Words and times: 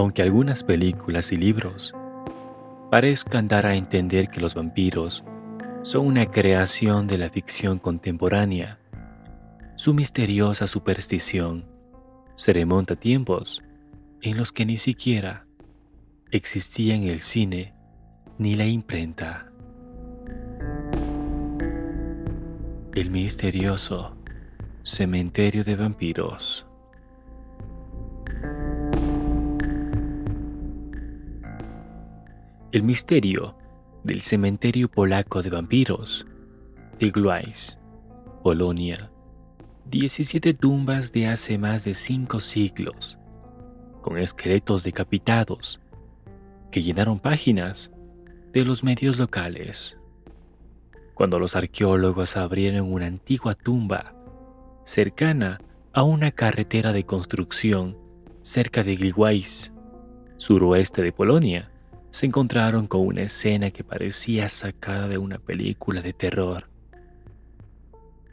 Aunque 0.00 0.22
algunas 0.22 0.64
películas 0.64 1.30
y 1.30 1.36
libros 1.36 1.94
parezcan 2.90 3.48
dar 3.48 3.66
a 3.66 3.74
entender 3.74 4.30
que 4.30 4.40
los 4.40 4.54
vampiros 4.54 5.24
son 5.82 6.06
una 6.06 6.24
creación 6.30 7.06
de 7.06 7.18
la 7.18 7.28
ficción 7.28 7.78
contemporánea, 7.78 8.78
su 9.76 9.92
misteriosa 9.92 10.66
superstición 10.66 11.66
se 12.34 12.54
remonta 12.54 12.94
a 12.94 12.96
tiempos 12.96 13.62
en 14.22 14.38
los 14.38 14.52
que 14.52 14.64
ni 14.64 14.78
siquiera 14.78 15.44
existían 16.30 17.02
el 17.02 17.20
cine 17.20 17.74
ni 18.38 18.54
la 18.54 18.64
imprenta. 18.64 19.52
El 22.94 23.10
misterioso 23.10 24.16
cementerio 24.82 25.62
de 25.62 25.76
vampiros. 25.76 26.69
El 32.72 32.84
misterio 32.84 33.56
del 34.04 34.22
cementerio 34.22 34.88
polaco 34.88 35.42
de 35.42 35.50
vampiros 35.50 36.24
de 37.00 37.10
Gluais, 37.10 37.80
Polonia. 38.44 39.10
17 39.86 40.54
tumbas 40.54 41.10
de 41.10 41.26
hace 41.26 41.58
más 41.58 41.82
de 41.82 41.94
cinco 41.94 42.38
siglos, 42.38 43.18
con 44.02 44.18
esqueletos 44.18 44.84
decapitados 44.84 45.80
que 46.70 46.84
llenaron 46.84 47.18
páginas 47.18 47.92
de 48.52 48.64
los 48.64 48.84
medios 48.84 49.18
locales. 49.18 49.98
Cuando 51.14 51.40
los 51.40 51.56
arqueólogos 51.56 52.36
abrieron 52.36 52.92
una 52.92 53.06
antigua 53.06 53.56
tumba 53.56 54.14
cercana 54.84 55.60
a 55.92 56.04
una 56.04 56.30
carretera 56.30 56.92
de 56.92 57.04
construcción 57.04 57.98
cerca 58.42 58.84
de 58.84 58.94
Gliwice, 58.94 59.72
suroeste 60.36 61.02
de 61.02 61.10
Polonia, 61.10 61.69
se 62.10 62.26
encontraron 62.26 62.86
con 62.86 63.06
una 63.06 63.22
escena 63.22 63.70
que 63.70 63.84
parecía 63.84 64.48
sacada 64.48 65.08
de 65.08 65.18
una 65.18 65.38
película 65.38 66.02
de 66.02 66.12
terror. 66.12 66.68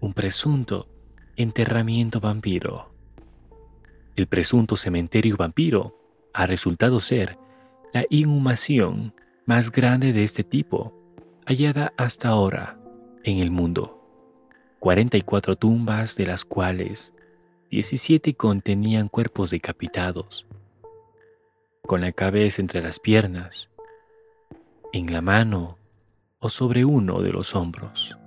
Un 0.00 0.14
presunto 0.14 0.88
enterramiento 1.36 2.20
vampiro. 2.20 2.92
El 4.16 4.26
presunto 4.26 4.76
cementerio 4.76 5.36
vampiro 5.36 5.98
ha 6.32 6.46
resultado 6.46 6.98
ser 6.98 7.38
la 7.92 8.04
inhumación 8.10 9.14
más 9.46 9.70
grande 9.70 10.12
de 10.12 10.24
este 10.24 10.44
tipo 10.44 10.94
hallada 11.46 11.92
hasta 11.96 12.28
ahora 12.28 12.78
en 13.22 13.38
el 13.38 13.50
mundo. 13.50 13.94
44 14.80 15.56
tumbas 15.56 16.16
de 16.16 16.26
las 16.26 16.44
cuales 16.44 17.12
17 17.70 18.34
contenían 18.34 19.08
cuerpos 19.08 19.50
decapitados 19.50 20.46
con 21.88 22.02
la 22.02 22.12
cabeza 22.12 22.60
entre 22.60 22.82
las 22.82 23.00
piernas, 23.00 23.70
en 24.92 25.10
la 25.10 25.22
mano 25.22 25.78
o 26.38 26.50
sobre 26.50 26.84
uno 26.84 27.22
de 27.22 27.32
los 27.32 27.56
hombros, 27.56 28.18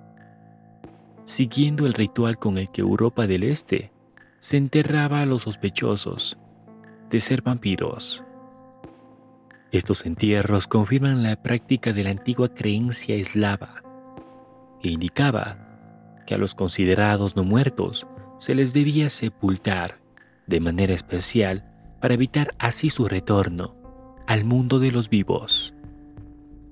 siguiendo 1.25 1.85
el 1.85 1.93
ritual 1.93 2.39
con 2.39 2.57
el 2.57 2.71
que 2.71 2.81
Europa 2.81 3.27
del 3.27 3.43
Este 3.43 3.91
se 4.39 4.57
enterraba 4.57 5.21
a 5.21 5.27
los 5.27 5.43
sospechosos 5.43 6.39
de 7.11 7.21
ser 7.21 7.43
vampiros. 7.43 8.23
Estos 9.71 10.07
entierros 10.07 10.67
confirman 10.67 11.21
la 11.21 11.35
práctica 11.35 11.93
de 11.93 12.03
la 12.03 12.09
antigua 12.09 12.55
creencia 12.55 13.13
eslava, 13.13 13.83
que 14.81 14.89
indicaba 14.89 16.23
que 16.25 16.33
a 16.33 16.39
los 16.39 16.55
considerados 16.55 17.35
no 17.35 17.43
muertos 17.43 18.07
se 18.39 18.55
les 18.55 18.73
debía 18.73 19.11
sepultar 19.11 20.00
de 20.47 20.59
manera 20.59 20.95
especial 20.95 21.70
para 22.01 22.16
evitar 22.16 22.53
así 22.57 22.89
su 22.89 23.07
retorno 23.07 23.75
al 24.28 24.44
mundo 24.44 24.79
de 24.79 24.91
los 24.91 25.09
vivos. 25.09 25.73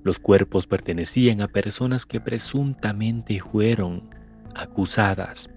Los 0.04 0.20
cuerpos 0.20 0.66
pertenecían 0.66 1.42
a 1.42 1.48
personas 1.48 2.06
que 2.06 2.20
presuntamente 2.20 3.40
fueron 3.40 4.10
acusadas 4.56 5.50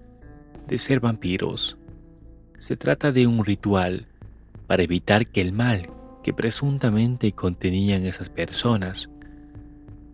de 0.69 0.78
ser 0.78 1.00
vampiros. 1.00 1.78
Se 2.59 2.77
trata 2.77 3.12
de 3.12 3.27
un 3.27 3.44
ritual 3.44 4.09
para 4.66 4.83
evitar 4.83 5.27
que 5.28 5.41
el 5.41 5.53
mal 5.53 5.91
que 6.22 6.33
presuntamente 6.33 7.33
contenían 7.33 8.04
esas 8.04 8.28
personas 8.28 9.10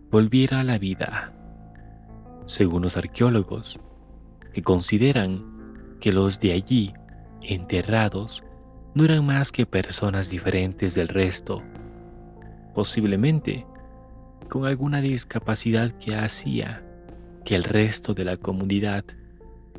volviera 0.09 0.61
a 0.61 0.63
la 0.63 0.77
vida. 0.77 1.33
Según 2.45 2.83
los 2.83 2.97
arqueólogos, 2.97 3.79
que 4.53 4.63
consideran 4.63 5.97
que 5.99 6.11
los 6.11 6.39
de 6.39 6.53
allí 6.53 6.93
enterrados 7.41 8.43
no 8.99 9.05
eran 9.05 9.25
más 9.25 9.53
que 9.53 9.65
personas 9.65 10.29
diferentes 10.29 10.93
del 10.93 11.07
resto, 11.07 11.63
posiblemente 12.75 13.65
con 14.49 14.65
alguna 14.65 14.99
discapacidad 14.99 15.97
que 15.99 16.17
hacía 16.17 16.83
que 17.45 17.55
el 17.55 17.63
resto 17.63 18.13
de 18.13 18.25
la 18.25 18.35
comunidad 18.35 19.05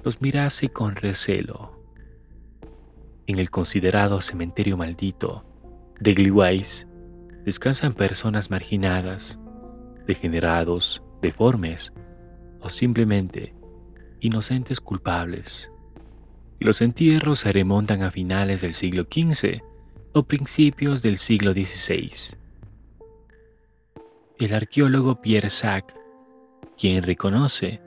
los 0.03 0.23
mirase 0.23 0.71
con 0.71 0.97
recelo. 0.97 1.79
En 3.27 3.39
el 3.39 3.51
considerado 3.51 4.23
cementerio 4.23 4.79
maldito 4.79 5.45
de 6.01 6.15
Gliwice 6.15 6.87
descansan 7.45 7.93
personas 7.93 8.51
marginadas, 8.51 9.39
degenerados, 10.07 11.03
deformes 11.21 11.93
o 12.63 12.71
simplemente 12.71 13.55
inocentes 14.21 14.81
culpables. 14.81 15.71
Los 16.61 16.83
entierros 16.83 17.39
se 17.39 17.53
remontan 17.53 18.03
a 18.03 18.11
finales 18.11 18.61
del 18.61 18.75
siglo 18.75 19.05
XV 19.05 19.63
o 20.13 20.25
principios 20.25 21.01
del 21.01 21.17
siglo 21.17 21.55
XVI. 21.55 22.37
El 24.39 24.53
arqueólogo 24.53 25.23
Pierre 25.23 25.49
Sac, 25.49 25.97
quien 26.77 27.03
reconoce 27.03 27.81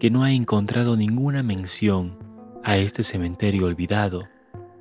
que 0.00 0.10
no 0.10 0.24
ha 0.24 0.32
encontrado 0.32 0.96
ninguna 0.96 1.44
mención 1.44 2.18
a 2.64 2.76
este 2.76 3.04
cementerio 3.04 3.66
olvidado 3.66 4.28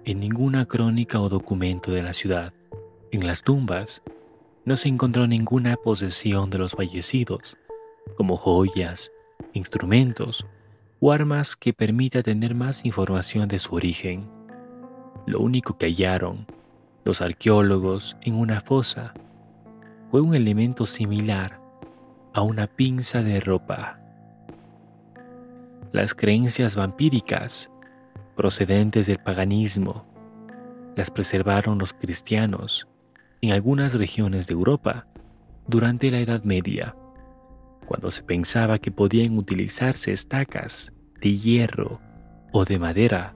en 0.04 0.20
ninguna 0.20 0.66
crónica 0.66 1.22
o 1.22 1.30
documento 1.30 1.92
de 1.92 2.02
la 2.02 2.14
ciudad. 2.14 2.54
En 3.12 3.28
las 3.28 3.44
tumbas 3.44 4.02
no 4.66 4.76
se 4.78 4.90
encontró 4.90 5.28
ninguna 5.28 5.76
posesión 5.76 6.50
de 6.50 6.58
los 6.58 6.74
fallecidos, 6.74 7.56
como 8.16 8.36
joyas, 8.36 9.12
instrumentos 9.54 10.48
o 11.00 11.12
armas 11.12 11.56
que 11.56 11.74
permita 11.74 12.24
tener 12.24 12.56
más 12.56 12.86
información 12.86 13.48
de 13.48 13.60
su 13.60 13.76
origen. 13.76 14.30
Lo 15.26 15.40
único 15.40 15.78
que 15.78 15.88
hallaron 15.88 16.48
los 17.04 17.22
arqueólogos 17.22 18.18
en 18.22 18.36
una 18.36 18.60
fosa 18.62 19.14
fue 20.10 20.22
un 20.22 20.36
elemento 20.36 20.86
similar 20.86 21.62
a 22.34 22.42
una 22.42 22.68
pinza 22.68 23.24
de 23.24 23.40
ropa. 23.40 24.00
Las 25.92 26.14
creencias 26.14 26.76
vampíricas 26.76 27.72
procedentes 28.36 29.08
del 29.08 29.20
paganismo 29.20 30.06
las 30.96 31.12
preservaron 31.12 31.78
los 31.78 31.94
cristianos 31.94 32.88
en 33.42 33.54
algunas 33.54 33.94
regiones 33.94 34.48
de 34.48 34.54
Europa 34.54 35.08
durante 35.68 36.12
la 36.12 36.20
Edad 36.20 36.44
Media 36.44 36.96
cuando 37.88 38.12
se 38.12 38.22
pensaba 38.22 38.80
que 38.80 38.92
podían 38.92 39.38
utilizarse 39.38 40.12
estacas 40.12 40.92
de 41.22 41.38
hierro 41.38 42.02
o 42.52 42.66
de 42.66 42.78
madera 42.78 43.34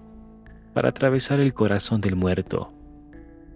para 0.74 0.90
atravesar 0.90 1.40
el 1.40 1.54
corazón 1.54 2.02
del 2.02 2.18
muerto, 2.18 2.74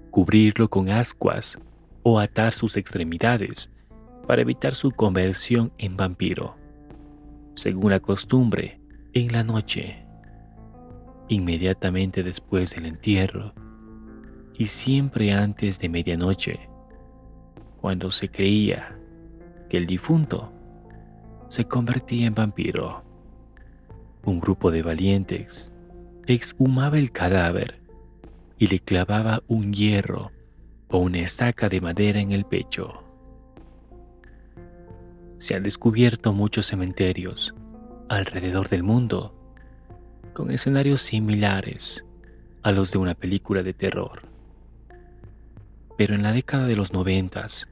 cubrirlo 0.09 0.69
con 0.69 0.89
ascuas 0.89 1.59
o 2.01 2.17
atar 2.17 2.53
sus 2.53 2.77
extremidades 2.77 3.71
para 4.25 4.41
evitar 4.41 4.73
su 4.73 4.91
conversión 4.91 5.73
en 5.77 5.97
vampiro. 5.97 6.55
Según 7.55 7.91
la 7.91 7.99
costumbre, 7.99 8.79
en 9.13 9.33
la 9.33 9.43
noche, 9.43 10.05
inmediatamente 11.27 12.23
después 12.23 12.73
del 12.73 12.85
entierro 12.85 13.53
y 14.53 14.67
siempre 14.67 15.33
antes 15.33 15.77
de 15.79 15.89
medianoche, 15.89 16.69
cuando 17.81 18.11
se 18.11 18.29
creía 18.29 18.97
que 19.69 19.75
el 19.75 19.85
difunto 19.85 20.54
se 21.47 21.65
convertía 21.65 22.27
en 22.27 22.35
vampiro. 22.35 23.03
Un 24.23 24.39
grupo 24.39 24.71
de 24.71 24.81
valientes 24.81 25.71
exhumaba 26.25 26.97
el 26.97 27.11
cadáver 27.11 27.79
y 28.57 28.67
le 28.67 28.79
clavaba 28.79 29.43
un 29.47 29.73
hierro 29.73 30.31
o 30.89 30.99
una 30.99 31.19
estaca 31.19 31.69
de 31.69 31.81
madera 31.81 32.19
en 32.19 32.31
el 32.31 32.45
pecho. 32.45 33.03
Se 35.37 35.55
han 35.55 35.63
descubierto 35.63 36.33
muchos 36.33 36.67
cementerios 36.67 37.53
alrededor 38.09 38.69
del 38.69 38.83
mundo 38.83 39.35
con 40.33 40.51
escenarios 40.51 41.01
similares 41.01 42.05
a 42.63 42.71
los 42.71 42.91
de 42.91 42.97
una 42.97 43.13
película 43.13 43.63
de 43.63 43.73
terror. 43.73 44.23
Pero 45.97 46.15
en 46.15 46.23
la 46.23 46.31
década 46.31 46.67
de 46.67 46.75
los 46.75 46.93
noventas, 46.93 47.69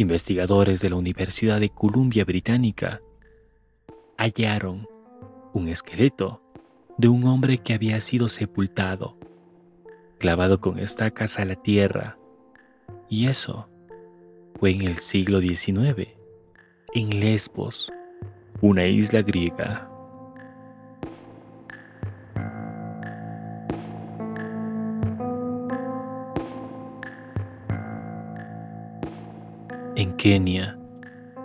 investigadores 0.00 0.80
de 0.80 0.90
la 0.90 0.96
Universidad 0.96 1.60
de 1.60 1.70
Columbia 1.70 2.24
Británica 2.24 3.00
hallaron 4.16 4.88
un 5.52 5.68
esqueleto 5.68 6.42
de 6.98 7.08
un 7.08 7.24
hombre 7.26 7.58
que 7.58 7.74
había 7.74 8.00
sido 8.00 8.28
sepultado, 8.28 9.18
clavado 10.18 10.60
con 10.60 10.78
estacas 10.78 11.38
a 11.38 11.44
la 11.44 11.56
tierra 11.56 12.18
Y 13.08 13.26
eso 13.26 13.68
fue 14.58 14.72
en 14.72 14.82
el 14.82 14.98
siglo 14.98 15.40
XIX, 15.40 16.08
en 16.94 17.20
Lesbos, 17.20 17.92
una 18.60 18.86
isla 18.86 19.22
griega. 19.22 19.89
En 30.00 30.14
Kenia, 30.14 30.78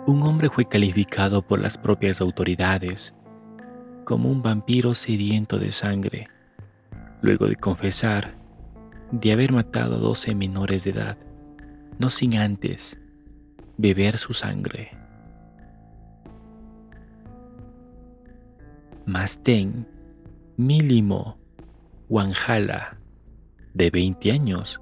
un 0.06 0.22
hombre 0.22 0.48
fue 0.48 0.64
calificado 0.64 1.46
por 1.46 1.60
las 1.60 1.76
propias 1.76 2.22
autoridades 2.22 3.14
como 4.06 4.30
un 4.30 4.40
vampiro 4.40 4.94
sediento 4.94 5.58
de 5.58 5.72
sangre, 5.72 6.30
luego 7.20 7.48
de 7.48 7.56
confesar 7.56 8.38
de 9.12 9.32
haber 9.32 9.52
matado 9.52 9.96
a 9.96 9.98
12 9.98 10.34
menores 10.34 10.84
de 10.84 10.92
edad, 10.92 11.18
no 11.98 12.08
sin 12.08 12.34
antes 12.34 12.98
beber 13.76 14.16
su 14.16 14.32
sangre. 14.32 14.96
Masten 19.04 19.86
Milimo 20.56 21.38
Wanjala, 22.08 22.96
de 23.74 23.90
20 23.90 24.32
años, 24.32 24.80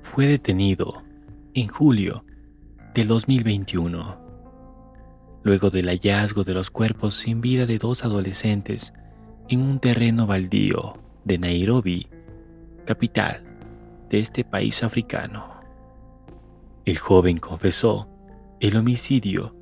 fue 0.00 0.26
detenido 0.26 1.02
en 1.54 1.68
julio 1.68 2.24
del 2.94 3.08
2021, 3.08 4.18
luego 5.42 5.70
del 5.70 5.88
hallazgo 5.88 6.44
de 6.44 6.54
los 6.54 6.70
cuerpos 6.70 7.14
sin 7.14 7.42
vida 7.42 7.66
de 7.66 7.78
dos 7.78 8.04
adolescentes 8.04 8.94
en 9.48 9.60
un 9.60 9.78
terreno 9.78 10.26
baldío 10.26 10.98
de 11.24 11.38
Nairobi, 11.38 12.08
capital 12.86 13.42
de 14.08 14.20
este 14.20 14.44
país 14.44 14.82
africano. 14.82 15.60
El 16.86 16.96
joven 16.96 17.36
confesó 17.36 18.08
el 18.60 18.76
homicidio 18.76 19.54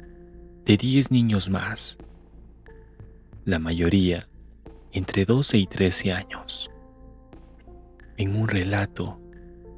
de 0.65 0.77
10 0.77 1.11
niños 1.11 1.51
más, 1.51 1.99
la 3.45 3.59
mayoría 3.59 4.29
entre 4.93 5.25
12 5.25 5.59
y 5.59 5.67
13 5.67 6.13
años. 6.13 6.71
En 8.17 8.37
un 8.37 8.47
relato 8.47 9.21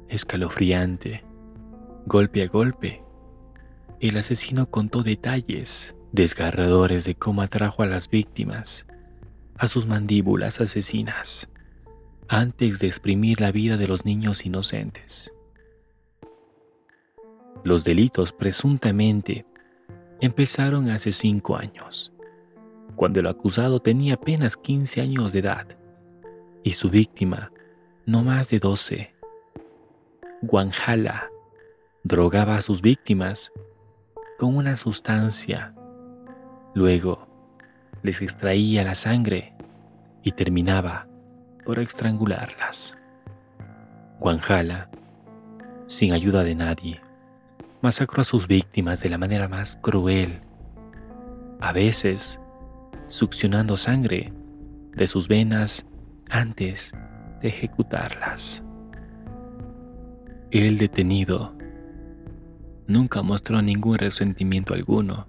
escalofriante, 0.09 1.23
golpe 2.05 2.43
a 2.43 2.47
golpe, 2.47 3.03
el 3.99 4.17
asesino 4.17 4.69
contó 4.69 5.03
detalles 5.03 5.95
desgarradores 6.11 7.05
de 7.05 7.15
cómo 7.15 7.41
atrajo 7.41 7.81
a 7.83 7.85
las 7.85 8.09
víctimas 8.09 8.85
a 9.57 9.67
sus 9.67 9.87
mandíbulas 9.87 10.59
asesinas 10.59 11.49
antes 12.27 12.79
de 12.79 12.87
exprimir 12.87 13.39
la 13.39 13.51
vida 13.51 13.77
de 13.77 13.87
los 13.87 14.05
niños 14.05 14.45
inocentes. 14.45 15.31
Los 17.63 17.83
delitos 17.83 18.33
presuntamente 18.33 19.45
empezaron 20.19 20.89
hace 20.89 21.11
cinco 21.11 21.55
años, 21.55 22.13
cuando 22.95 23.21
el 23.21 23.27
acusado 23.27 23.79
tenía 23.79 24.15
apenas 24.15 24.57
15 24.57 25.01
años 25.01 25.31
de 25.31 25.39
edad 25.39 25.67
y 26.63 26.73
su 26.73 26.89
víctima 26.89 27.51
no 28.05 28.23
más 28.23 28.49
de 28.49 28.59
12. 28.59 29.15
Guanjala 30.41 31.32
drogaba 32.03 32.57
a 32.57 32.61
sus 32.61 32.81
víctimas 32.81 33.53
con 34.37 34.55
una 34.57 34.75
sustancia, 34.75 35.73
luego 36.73 37.27
les 38.01 38.21
extraía 38.21 38.83
la 38.83 38.93
sangre 38.93 39.53
y 40.21 40.33
terminaba 40.33 41.07
por 41.63 41.79
estrangularlas. 41.79 42.97
Guanjala, 44.19 44.89
sin 45.87 46.11
ayuda 46.11 46.43
de 46.43 46.55
nadie, 46.55 47.01
masacró 47.81 48.21
a 48.21 48.25
sus 48.25 48.47
víctimas 48.47 49.01
de 49.01 49.09
la 49.09 49.17
manera 49.17 49.47
más 49.47 49.77
cruel, 49.81 50.41
a 51.61 51.71
veces 51.71 52.39
succionando 53.07 53.77
sangre 53.77 54.33
de 54.91 55.07
sus 55.07 55.29
venas 55.29 55.85
antes 56.29 56.93
de 57.41 57.47
ejecutarlas. 57.47 58.61
El 60.51 60.77
detenido 60.77 61.55
nunca 62.93 63.23
mostró 63.23 63.61
ningún 63.61 63.95
resentimiento 63.95 64.75
alguno 64.75 65.25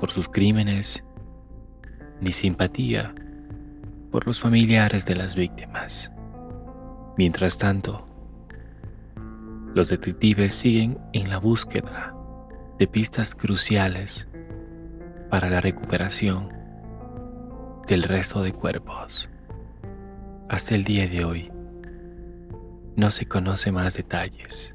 por 0.00 0.10
sus 0.10 0.28
crímenes 0.28 1.04
ni 2.20 2.32
simpatía 2.32 3.14
por 4.10 4.26
los 4.26 4.40
familiares 4.40 5.06
de 5.06 5.14
las 5.14 5.36
víctimas. 5.36 6.10
Mientras 7.16 7.56
tanto, 7.56 8.06
los 9.74 9.88
detectives 9.88 10.52
siguen 10.52 10.98
en 11.12 11.30
la 11.30 11.38
búsqueda 11.38 12.14
de 12.78 12.88
pistas 12.88 13.36
cruciales 13.36 14.28
para 15.30 15.48
la 15.48 15.60
recuperación 15.60 16.48
del 17.86 18.02
resto 18.02 18.42
de 18.42 18.52
cuerpos. 18.52 19.30
Hasta 20.48 20.74
el 20.74 20.82
día 20.82 21.06
de 21.06 21.24
hoy, 21.24 21.52
no 22.96 23.10
se 23.10 23.26
conoce 23.26 23.70
más 23.70 23.94
detalles 23.94 24.74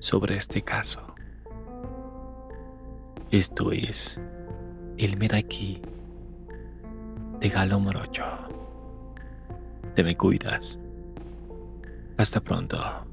sobre 0.00 0.36
este 0.36 0.62
caso. 0.62 1.00
Esto 3.30 3.70
es 3.70 4.18
el 4.98 5.16
Meraki 5.16 5.80
de 7.38 7.48
Galo 7.48 7.78
Morocho. 7.78 8.24
Te 9.94 10.02
me 10.02 10.16
cuidas. 10.16 10.78
Hasta 12.16 12.40
pronto. 12.40 13.09